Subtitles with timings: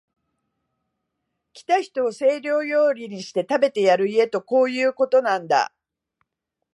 [1.53, 5.71] 来た人を西洋料理にして、食べてやる家とこういうことなんだ